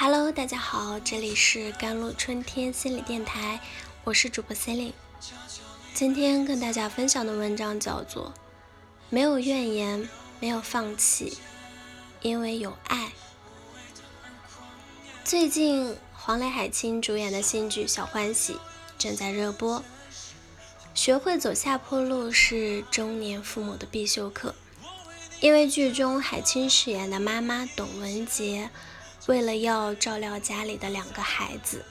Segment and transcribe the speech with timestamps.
[0.00, 3.58] Hello，大家好，这里是甘露春天心理电台，
[4.04, 4.92] 我是主播 Celine。
[5.92, 8.26] 今天跟大家分享的文章叫做
[9.10, 10.08] 《没有怨言，
[10.38, 11.36] 没有放弃，
[12.22, 13.06] 因为有爱》。
[15.24, 18.52] 最近黄磊、海清主演的新剧《小欢喜》
[18.96, 19.82] 正在热播。
[20.94, 24.54] 学会走下坡路是中年父母的必修课，
[25.40, 28.70] 因为剧中海清饰演的妈妈董文杰。
[29.28, 31.84] 为了要照料家里的两个孩子，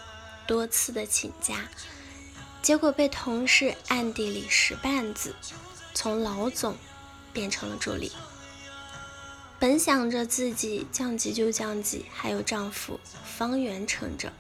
[0.48, 1.70] 多次的请假，
[2.63, 5.36] 结果被同事暗地里使绊子，
[5.94, 6.76] 从老总
[7.32, 8.12] 变成了助理。
[9.60, 14.34] 本想着自己降级就降级，还有丈夫方圆撑着，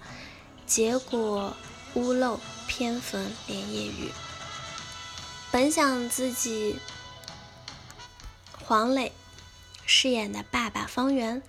[0.65, 1.55] 结果
[1.93, 4.09] 屋漏偏逢连夜雨。
[5.51, 6.79] 本想自己
[8.63, 9.11] 黄磊
[9.85, 11.43] 饰演的爸爸方圆。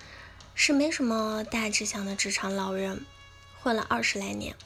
[0.60, 3.06] 是没什么大志向的职场老人，
[3.60, 4.56] 混了二十来年，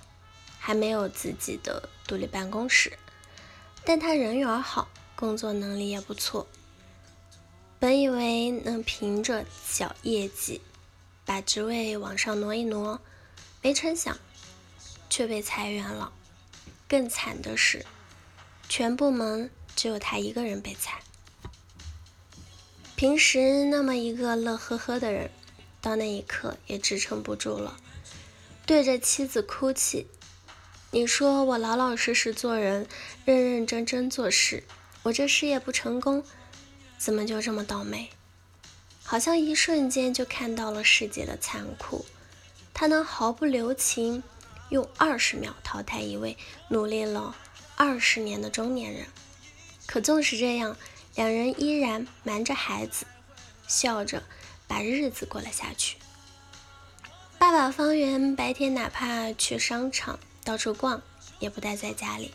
[0.59, 2.99] 还没有自己的独立办公室，
[3.85, 6.49] 但他人缘好，工作能力也不错。
[7.79, 10.63] 本以为能凭着小业绩
[11.27, 12.99] 把职位往上挪一挪，
[13.61, 14.17] 没成想
[15.11, 16.11] 却被裁员了。
[16.89, 17.85] 更惨的是，
[18.67, 21.03] 全部门只有他一个人被裁。
[22.97, 25.31] 平时那么一个乐呵呵的人。
[25.83, 27.77] 到那一刻也支撑不住了，
[28.65, 30.07] 对着妻子哭泣
[30.93, 32.87] ：“你说我老老实实做人，
[33.25, 34.63] 认认真真做事，
[35.03, 36.25] 我这事业不成功，
[36.97, 38.11] 怎么就这么倒霉？”
[39.03, 42.07] 好像一瞬间就看到了世界的残酷。
[42.73, 44.23] 他能毫不留情，
[44.71, 47.37] 用二十秒淘汰一位努力了
[47.77, 49.07] 二十年的中年人。
[49.87, 50.77] 可纵使这样，
[51.17, 53.05] 两人依然瞒着孩子，
[53.67, 54.23] 笑着。
[54.73, 55.99] 把日子过了下去。
[57.39, 61.03] 爸爸方圆白天哪怕去商场到处逛，
[61.41, 62.33] 也不待在家里，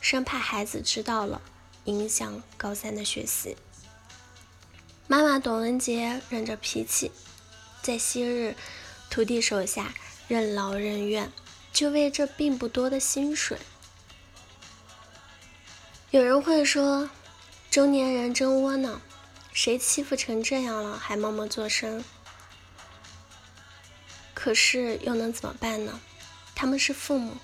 [0.00, 1.42] 生怕孩子知道了
[1.84, 3.58] 影响高三的学习。
[5.06, 7.12] 妈妈董文杰忍着脾气，
[7.82, 8.56] 在昔日
[9.10, 9.92] 徒弟手下
[10.28, 11.30] 任劳任怨，
[11.74, 13.58] 就为这并不多的薪水。
[16.10, 17.10] 有人会说，
[17.70, 18.98] 中年人真窝囊。
[19.56, 22.04] 谁欺负成这样了，还默默做声？
[24.34, 25.98] 可是又能怎么办呢？
[26.54, 27.38] 他们是父母，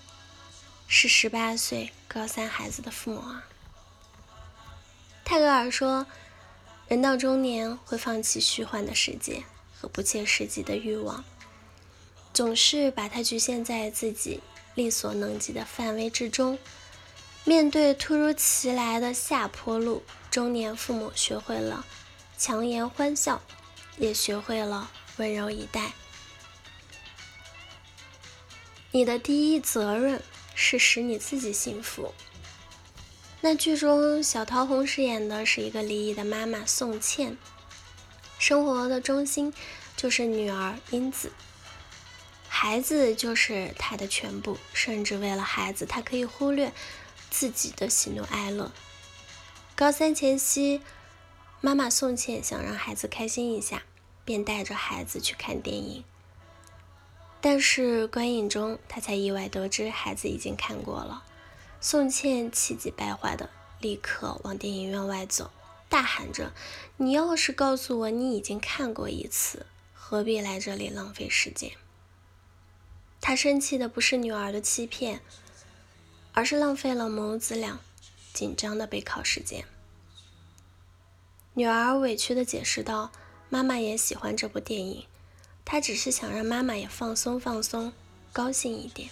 [0.87, 3.45] 是十八岁高三孩子的父母啊。
[5.25, 6.06] 泰戈尔说
[6.87, 9.45] ：“人到中年会放弃虚幻的世界
[9.81, 11.25] 和不切实际的欲望，
[12.34, 14.43] 总是把它局限在自己
[14.75, 16.59] 力所能及的范围之中。
[17.44, 21.84] 面对突如其来的下坡路，中年父母学会了。”
[22.38, 23.41] 强颜欢笑，
[23.98, 25.92] 也学会了温柔以待。
[28.91, 30.20] 你的第一责任
[30.54, 32.12] 是使你自己幸福。
[33.41, 37.36] 那剧中小桃红饰演的是一个离异的妈妈宋茜，
[38.41, 39.54] 生活的中心
[39.97, 41.30] 就是女儿英子，
[42.48, 46.72] 孩子就是她的全部，甚至为了孩子，她可以忽略
[47.32, 48.70] 自己的喜怒哀乐。
[49.75, 50.82] 高三前夕。
[51.65, 53.84] 妈妈宋茜想让孩子开心一下，
[54.25, 56.04] 便带着孩子去看电影。
[57.41, 61.22] 但是观影中，她才意外得知孩子已经看过了。
[61.81, 63.48] 宋茜气急败坏的
[63.78, 65.53] 立刻往电影院外走，
[65.88, 66.53] 大喊着
[66.98, 71.71] ：“你要是告诉我你已经看过一次，何必来这里浪费时间？”
[73.22, 75.21] 她生气的不是女儿的欺骗，
[76.32, 77.78] 而是浪费了母子俩
[78.32, 79.65] 紧张的备考时间。
[81.54, 83.10] 女儿委屈地解释道
[83.50, 85.06] ：“妈妈也喜欢这部电影，
[85.65, 87.92] 她只是想让妈妈也放松放松，
[88.32, 89.10] 高兴一点。”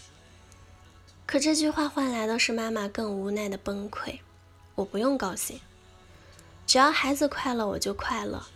[1.27, 4.21] 可这句话换来的是妈妈更无奈的崩溃
[4.77, 5.61] ：“我不用高兴，
[6.67, 8.47] 只要孩子快乐，我就快乐。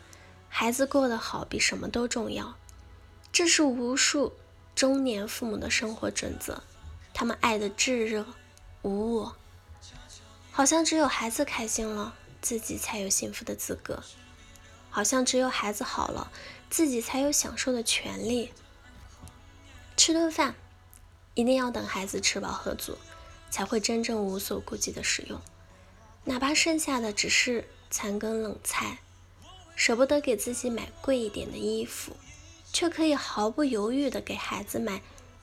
[0.48, 2.56] 孩子过得好比什么都重要。”
[3.30, 4.32] 这是无数
[4.76, 6.62] 中年父母的生活准则，
[7.12, 8.24] 他们爱的炙热
[8.84, 9.36] 无我，
[10.52, 12.14] 好像只有孩子开心了。
[12.40, 14.02] 自己才有幸福的资格，
[14.90, 16.30] 好像只有孩子好了，
[16.68, 18.52] 自己才有享受的权利。
[19.96, 20.54] 吃顿饭，
[21.32, 22.98] 一定要等孩子吃饱喝足，
[23.50, 25.40] 才会真正无所顾忌的使用，
[26.24, 28.98] 哪怕剩下的只是残羹冷菜，
[29.74, 32.14] 舍不得给自己买贵一点的衣服，
[32.74, 35.00] 却可以毫不犹豫的给孩子买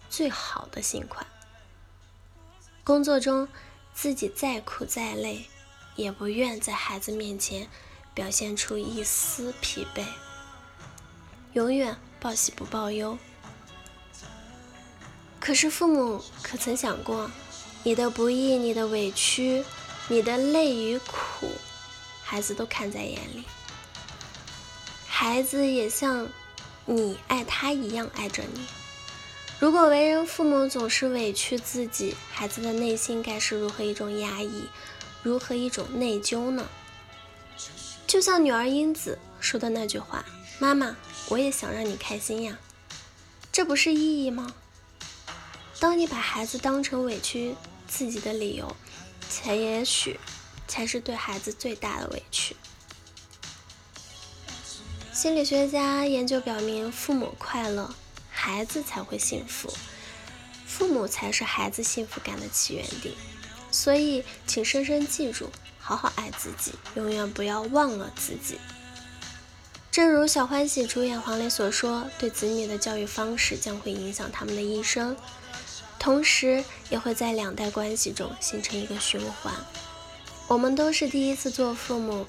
[0.07, 1.25] 最好的新款。
[2.91, 3.47] 工作中，
[3.93, 5.45] 自己再苦再累。
[5.95, 7.69] 也不愿在孩子面前
[8.13, 10.03] 表现出一丝疲惫，
[11.53, 13.17] 永远报喜不报忧。
[15.39, 17.31] 可是父母可曾想过，
[17.83, 19.63] 你的不易、你的委屈、
[20.09, 21.47] 你的累与苦，
[22.21, 23.45] 孩子都看在眼里。
[25.07, 26.27] 孩子也像
[26.85, 28.65] 你爱他一样爱着你。
[29.61, 34.63] 如果为人父母总是委屈自己，孩子的内心该是如何一种压抑，
[35.21, 36.67] 如何一种内疚呢？
[38.07, 40.25] 就像女儿英子说的那句话
[40.57, 40.97] ：“妈妈，
[41.29, 42.57] 我也想让你开心呀。”
[43.53, 44.51] 这不是意义吗？
[45.79, 47.55] 当你把孩子当成委屈
[47.87, 48.75] 自己的理由，
[49.29, 50.19] 才也许
[50.67, 52.55] 才是对孩子最大的委屈。
[55.13, 57.93] 心理学家研究表明，父母快乐，
[58.43, 59.71] 孩子才会幸福，
[60.65, 63.15] 父母才是孩子幸福感的起源地。
[63.69, 68.57] 所以，请深深记住，好好爱自己，永远不要忘了自己。
[69.91, 75.15] 正如小欢喜主演黄磊所说，对子女的教育方式将会影响他们的一生。
[75.99, 79.53] 同时，也会在两代关系中形成一个循环。
[80.47, 82.25] 我们都是第一次做父母，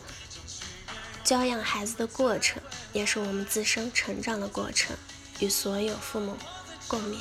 [1.24, 2.62] 教养孩子的过程，
[2.92, 4.94] 也是我们自身成长的过程，
[5.42, 6.36] 与所有父母
[6.86, 7.16] 共勉。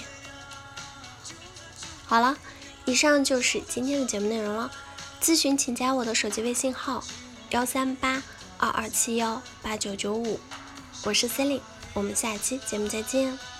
[2.05, 2.37] 好了，
[2.85, 4.71] 以上就是今天的节目内容了。
[5.19, 7.03] 咨询请加我的手机微信号：
[7.49, 8.21] 幺三八
[8.57, 10.39] 二二七幺八九九五，
[11.03, 11.61] 我是 c e l i n e
[11.93, 13.50] 我们下期节目再见。